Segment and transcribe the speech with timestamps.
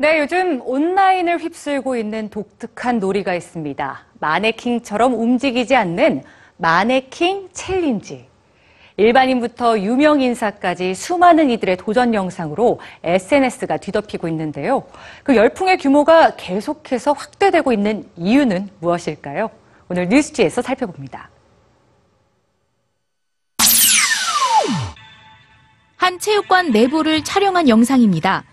[0.00, 4.04] 네, 요즘 온라인을 휩쓸고 있는 독특한 놀이가 있습니다.
[4.20, 6.22] 마네킹처럼 움직이지 않는
[6.56, 8.28] 마네킹 challenge.
[8.96, 14.84] 일반인부터 유명 인사까지 수많은 이들의 도전 영상으로 SNS가 뒤덮이고 있는데요.
[15.24, 19.50] 그 열풍의 규모가 계속해서 확대되고 있는 이유는 무엇일까요?
[19.88, 21.28] 오늘 뉴스G에서 살펴봅니다.
[25.96, 28.44] 한 체육관 내부를 촬영한 영상입니다.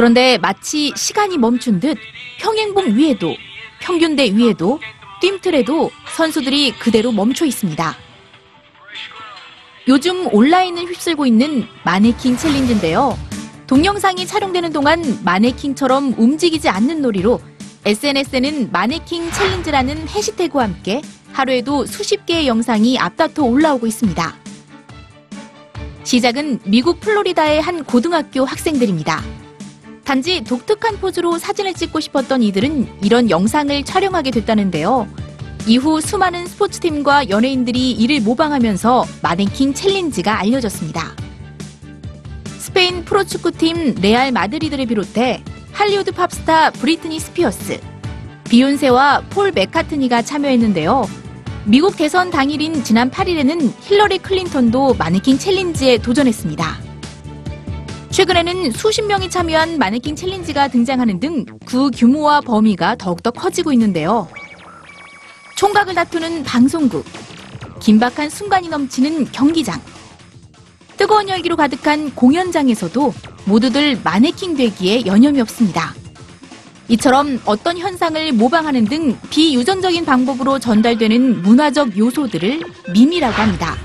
[0.00, 1.98] 그런데 마치 시간이 멈춘 듯
[2.38, 3.36] 평행봉 위에도
[3.80, 4.80] 평균대 위에도
[5.20, 7.96] 뜀틀에도 선수들이 그대로 멈춰 있습니다.
[9.88, 13.18] 요즘 온라인을 휩쓸고 있는 마네킹 챌린지인데요.
[13.66, 17.38] 동영상이 촬영되는 동안 마네킹처럼 움직이지 않는 놀이로
[17.84, 21.02] SNS에는 마네킹 챌린지라는 해시태그와 함께
[21.34, 24.34] 하루에도 수십 개의 영상이 앞다퉈 올라오고 있습니다.
[26.04, 29.39] 시작은 미국 플로리다의 한 고등학교 학생들입니다.
[30.04, 35.08] 단지 독특한 포즈로 사진을 찍고 싶었던 이들은 이런 영상을 촬영하게 됐다는데요.
[35.66, 41.14] 이후 수많은 스포츠팀과 연예인들이 이를 모방하면서 마네킹 챌린지가 알려졌습니다.
[42.58, 45.42] 스페인 프로축구팀 레알 마드리드를 비롯해
[45.72, 47.80] 할리우드 팝스타 브리트니 스피어스,
[48.48, 51.08] 비욘세와 폴 맥카트니가 참여했는데요.
[51.64, 56.89] 미국 대선 당일인 지난 8일에는 힐러리 클린턴도 마네킹 챌린지에 도전했습니다.
[58.10, 64.26] 최근에는 수십 명이 참여한 마네킹 챌린지가 등장하는 등 그 규모와 범위가 더욱더 커지고 있는데요.
[65.56, 67.04] 총각을 다투는 방송국,
[67.80, 69.80] 긴박한 순간이 넘치는 경기장,
[70.96, 73.14] 뜨거운 열기로 가득한 공연장에서도
[73.44, 75.94] 모두들 마네킹 되기에 여념이 없습니다.
[76.88, 83.76] 이처럼 어떤 현상을 모방하는 등 비유전적인 방법으로 전달되는 문화적 요소들을 밈이라고 합니다.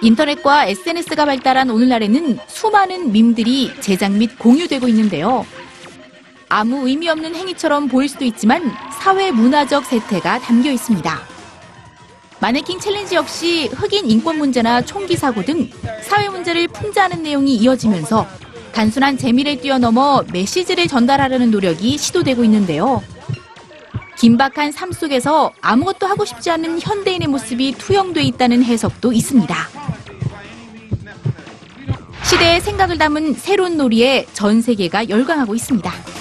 [0.00, 5.44] 인터넷과 SNS가 발달한 오늘날에는 수많은 밈들이 제작 및 공유되고 있는데요.
[6.48, 11.20] 아무 의미 없는 행위처럼 보일 수도 있지만 사회 문화적 세태가 담겨 있습니다.
[12.40, 15.68] 마네킹 챌린지 역시 흑인 인권 문제나 총기 사고 등
[16.02, 18.26] 사회 문제를 풍자하는 내용이 이어지면서
[18.72, 23.02] 단순한 재미를 뛰어넘어 메시지를 전달하려는 노력이 시도되고 있는데요.
[24.16, 29.87] 긴박한 삶 속에서 아무것도 하고 싶지 않은 현대인의 모습이 투영돼 있다는 해석도 있습니다.
[32.28, 36.17] 시대의 생각을 담은 새로운 놀이에 전 세계가 열광하고 있습니다.